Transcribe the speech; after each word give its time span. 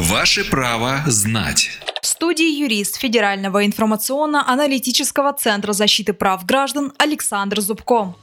Ваше 0.00 0.44
право 0.44 1.02
знать. 1.06 1.68
В 2.00 2.06
студии 2.06 2.58
юрист 2.62 2.96
Федерального 2.96 3.66
информационно-аналитического 3.66 5.34
центра 5.34 5.74
защиты 5.74 6.14
прав 6.14 6.46
граждан 6.46 6.94
Александр 6.96 7.60
Зубко. 7.60 8.14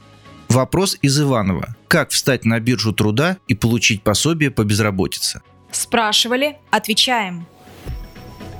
Вопрос 0.48 0.98
из 1.02 1.20
Иванова. 1.20 1.76
Как 1.86 2.10
встать 2.10 2.44
на 2.44 2.58
биржу 2.58 2.92
труда 2.92 3.36
и 3.46 3.54
получить 3.54 4.02
пособие 4.02 4.50
по 4.50 4.64
безработице? 4.64 5.40
Спрашивали, 5.70 6.56
отвечаем. 6.70 7.46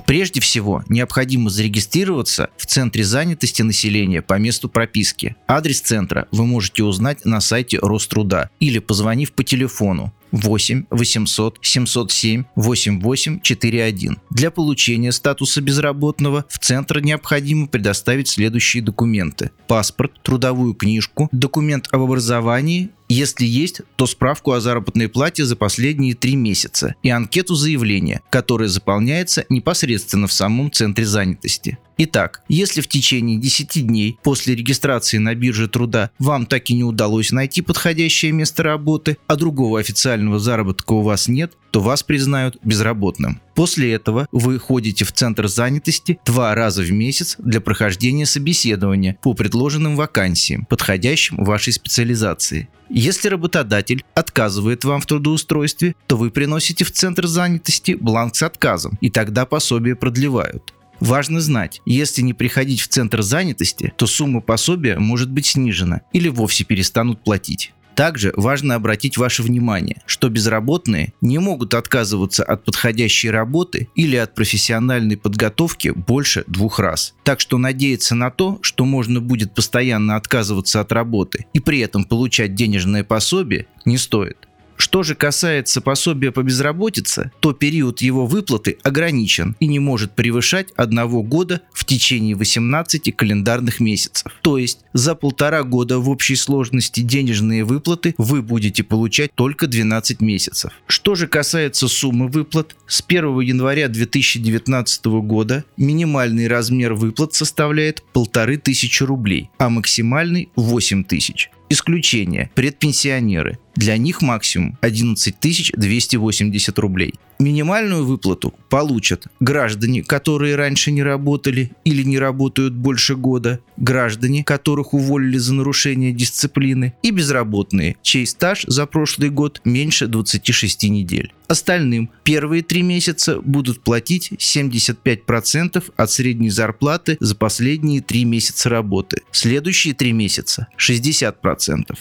Прежде 0.06 0.40
всего, 0.40 0.84
необходимо 0.88 1.50
зарегистрироваться 1.50 2.50
в 2.56 2.66
Центре 2.66 3.02
занятости 3.02 3.62
населения 3.62 4.22
по 4.22 4.38
месту 4.38 4.68
прописки. 4.68 5.34
Адрес 5.48 5.80
центра 5.80 6.28
вы 6.30 6.46
можете 6.46 6.84
узнать 6.84 7.24
на 7.24 7.40
сайте 7.40 7.80
Роструда 7.82 8.48
или 8.60 8.78
позвонив 8.78 9.32
по 9.32 9.42
телефону 9.42 10.12
8 10.32 10.84
800 10.90 11.58
707 11.62 12.44
8841. 12.56 14.18
Для 14.30 14.50
получения 14.50 15.12
статуса 15.12 15.60
безработного 15.60 16.44
в 16.48 16.58
Центр 16.58 17.00
необходимо 17.00 17.66
предоставить 17.66 18.28
следующие 18.28 18.82
документы. 18.82 19.50
Паспорт, 19.66 20.12
трудовую 20.22 20.74
книжку, 20.74 21.28
документ 21.32 21.88
об 21.90 22.02
образовании 22.02 22.90
если 23.08 23.46
есть, 23.46 23.80
то 23.96 24.06
справку 24.06 24.52
о 24.52 24.60
заработной 24.60 25.08
плате 25.08 25.44
за 25.46 25.56
последние 25.56 26.14
три 26.14 26.36
месяца 26.36 26.94
и 27.02 27.08
анкету 27.08 27.54
заявления, 27.54 28.20
которая 28.28 28.68
заполняется 28.68 29.46
непосредственно 29.48 30.26
в 30.26 30.32
самом 30.32 30.70
центре 30.70 31.06
занятости. 31.06 31.78
Итак, 32.00 32.42
если 32.48 32.80
в 32.80 32.86
течение 32.86 33.38
10 33.38 33.84
дней 33.84 34.20
после 34.22 34.54
регистрации 34.54 35.18
на 35.18 35.34
бирже 35.34 35.66
труда 35.66 36.10
вам 36.20 36.46
так 36.46 36.70
и 36.70 36.74
не 36.74 36.84
удалось 36.84 37.32
найти 37.32 37.60
подходящее 37.60 38.30
место 38.30 38.62
работы, 38.62 39.18
а 39.26 39.34
другого 39.34 39.80
официального 39.80 40.38
заработка 40.38 40.92
у 40.92 41.02
вас 41.02 41.26
нет, 41.26 41.54
то 41.72 41.80
вас 41.80 42.04
признают 42.04 42.56
безработным. 42.62 43.40
После 43.56 43.92
этого 43.92 44.28
вы 44.30 44.60
ходите 44.60 45.04
в 45.04 45.10
центр 45.10 45.48
занятости 45.48 46.20
два 46.24 46.54
раза 46.54 46.82
в 46.82 46.92
месяц 46.92 47.34
для 47.38 47.60
прохождения 47.60 48.26
собеседования 48.26 49.18
по 49.20 49.34
предложенным 49.34 49.96
вакансиям, 49.96 50.66
подходящим 50.66 51.42
вашей 51.42 51.72
специализации. 51.72 52.68
Если 52.88 53.28
работодатель 53.28 54.04
отказывает 54.14 54.84
вам 54.84 55.00
в 55.00 55.06
трудоустройстве, 55.06 55.96
то 56.06 56.16
вы 56.16 56.30
приносите 56.30 56.84
в 56.84 56.92
центр 56.92 57.26
занятости 57.26 57.96
бланк 58.00 58.36
с 58.36 58.42
отказом, 58.44 58.96
и 59.00 59.10
тогда 59.10 59.44
пособие 59.44 59.96
продлевают. 59.96 60.72
Важно 61.00 61.40
знать, 61.40 61.80
если 61.86 62.22
не 62.22 62.34
приходить 62.34 62.80
в 62.80 62.88
центр 62.88 63.22
занятости, 63.22 63.92
то 63.96 64.06
сумма 64.06 64.40
пособия 64.40 64.98
может 64.98 65.30
быть 65.30 65.46
снижена 65.46 66.02
или 66.12 66.28
вовсе 66.28 66.64
перестанут 66.64 67.22
платить. 67.22 67.72
Также 67.98 68.32
важно 68.36 68.76
обратить 68.76 69.16
ваше 69.16 69.42
внимание, 69.42 70.02
что 70.06 70.28
безработные 70.28 71.14
не 71.20 71.38
могут 71.38 71.74
отказываться 71.74 72.44
от 72.44 72.64
подходящей 72.64 73.28
работы 73.28 73.88
или 73.96 74.14
от 74.14 74.36
профессиональной 74.36 75.16
подготовки 75.16 75.88
больше 75.88 76.44
двух 76.46 76.78
раз. 76.78 77.14
Так 77.24 77.40
что 77.40 77.58
надеяться 77.58 78.14
на 78.14 78.30
то, 78.30 78.60
что 78.62 78.84
можно 78.84 79.20
будет 79.20 79.52
постоянно 79.52 80.14
отказываться 80.14 80.80
от 80.80 80.92
работы 80.92 81.46
и 81.52 81.58
при 81.58 81.80
этом 81.80 82.04
получать 82.04 82.54
денежное 82.54 83.02
пособие, 83.02 83.66
не 83.84 83.98
стоит. 83.98 84.47
Что 84.78 85.02
же 85.02 85.16
касается 85.16 85.80
пособия 85.80 86.30
по 86.30 86.42
безработице, 86.42 87.32
то 87.40 87.52
период 87.52 88.00
его 88.00 88.26
выплаты 88.26 88.78
ограничен 88.84 89.56
и 89.58 89.66
не 89.66 89.80
может 89.80 90.12
превышать 90.12 90.68
одного 90.76 91.22
года 91.22 91.62
в 91.72 91.84
течение 91.84 92.36
18 92.36 93.14
календарных 93.14 93.80
месяцев. 93.80 94.32
То 94.40 94.56
есть 94.56 94.78
за 94.92 95.16
полтора 95.16 95.64
года 95.64 95.98
в 95.98 96.08
общей 96.08 96.36
сложности 96.36 97.00
денежные 97.00 97.64
выплаты 97.64 98.14
вы 98.18 98.40
будете 98.40 98.84
получать 98.84 99.32
только 99.34 99.66
12 99.66 100.20
месяцев. 100.20 100.70
Что 100.86 101.16
же 101.16 101.26
касается 101.26 101.88
суммы 101.88 102.28
выплат, 102.28 102.76
с 102.86 103.02
1 103.06 103.40
января 103.40 103.88
2019 103.88 105.06
года 105.06 105.64
минимальный 105.76 106.46
размер 106.46 106.94
выплат 106.94 107.34
составляет 107.34 108.04
1500 108.12 109.08
рублей, 109.08 109.50
а 109.58 109.68
максимальный 109.70 110.50
8 110.54 111.02
тысяч. 111.02 111.50
Исключение– 111.70 112.50
предпенсионеры. 112.54 113.58
Для 113.78 113.96
них 113.96 114.22
максимум 114.22 114.76
11 114.80 115.36
280 115.72 116.78
рублей. 116.80 117.14
Минимальную 117.38 118.04
выплату 118.04 118.52
получат 118.68 119.28
граждане, 119.38 120.02
которые 120.02 120.56
раньше 120.56 120.90
не 120.90 121.04
работали 121.04 121.70
или 121.84 122.02
не 122.02 122.18
работают 122.18 122.74
больше 122.74 123.14
года, 123.14 123.60
граждане, 123.76 124.42
которых 124.42 124.94
уволили 124.94 125.38
за 125.38 125.54
нарушение 125.54 126.10
дисциплины, 126.10 126.94
и 127.04 127.12
безработные, 127.12 127.94
чей 128.02 128.26
стаж 128.26 128.64
за 128.66 128.84
прошлый 128.86 129.30
год 129.30 129.60
меньше 129.64 130.08
26 130.08 130.90
недель. 130.90 131.32
Остальным 131.46 132.10
первые 132.24 132.64
три 132.64 132.82
месяца 132.82 133.40
будут 133.40 133.84
платить 133.84 134.32
75% 134.32 135.84
от 135.96 136.10
средней 136.10 136.50
зарплаты 136.50 137.16
за 137.20 137.36
последние 137.36 138.00
три 138.00 138.24
месяца 138.24 138.68
работы. 138.70 139.22
Следующие 139.30 139.94
три 139.94 140.10
месяца– 140.10 140.66
60%. 140.76 141.96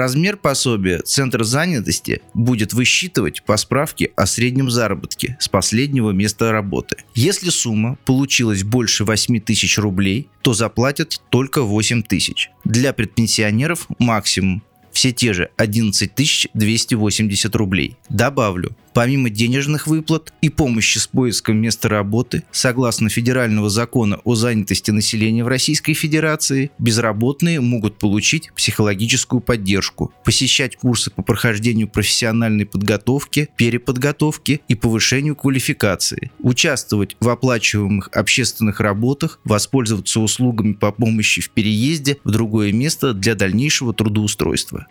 Размер 0.00 0.38
пособия 0.38 1.02
Центр 1.02 1.44
занятости 1.44 2.22
будет 2.32 2.72
высчитывать 2.72 3.42
по 3.42 3.58
справке 3.58 4.12
о 4.16 4.24
среднем 4.24 4.70
заработке 4.70 5.36
с 5.38 5.46
последнего 5.46 6.10
места 6.10 6.52
работы. 6.52 6.96
Если 7.14 7.50
сумма 7.50 7.98
получилась 8.06 8.64
больше 8.64 9.04
8 9.04 9.40
тысяч 9.40 9.76
рублей, 9.76 10.30
то 10.40 10.54
заплатят 10.54 11.20
только 11.28 11.60
8 11.60 12.02
тысяч. 12.02 12.48
Для 12.64 12.94
предпенсионеров 12.94 13.88
максимум 13.98 14.62
все 14.90 15.12
те 15.12 15.34
же 15.34 15.50
11 15.58 16.48
280 16.54 17.54
рублей. 17.54 17.98
Добавлю, 18.08 18.74
Помимо 18.92 19.30
денежных 19.30 19.86
выплат 19.86 20.32
и 20.40 20.48
помощи 20.48 20.98
с 20.98 21.06
поиском 21.06 21.56
места 21.58 21.88
работы, 21.88 22.42
согласно 22.50 23.08
федерального 23.08 23.70
закона 23.70 24.20
о 24.24 24.34
занятости 24.34 24.90
населения 24.90 25.44
в 25.44 25.48
Российской 25.48 25.94
Федерации, 25.94 26.70
безработные 26.78 27.60
могут 27.60 27.98
получить 27.98 28.50
психологическую 28.54 29.40
поддержку, 29.40 30.12
посещать 30.24 30.76
курсы 30.76 31.10
по 31.10 31.22
прохождению 31.22 31.88
профессиональной 31.88 32.66
подготовки, 32.66 33.48
переподготовки 33.56 34.60
и 34.66 34.74
повышению 34.74 35.36
квалификации, 35.36 36.32
участвовать 36.40 37.16
в 37.20 37.28
оплачиваемых 37.28 38.08
общественных 38.12 38.80
работах, 38.80 39.38
воспользоваться 39.44 40.20
услугами 40.20 40.72
по 40.72 40.90
помощи 40.90 41.40
в 41.40 41.50
переезде 41.50 42.18
в 42.24 42.30
другое 42.30 42.72
место 42.72 43.14
для 43.14 43.34
дальнейшего 43.34 43.94
трудоустройства. 43.94 44.86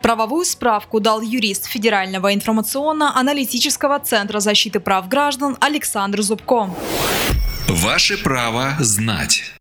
Правовую 0.00 0.44
справку 0.44 1.00
дал 1.00 1.20
юрист 1.20 1.66
Федерального 1.66 2.32
информационно-аналитического 2.34 3.98
центра 3.98 4.40
защиты 4.40 4.80
прав 4.80 5.08
граждан 5.08 5.56
Александр 5.60 6.22
Зубко. 6.22 6.70
Ваше 7.68 8.16
право 8.16 8.76
знать. 8.80 9.52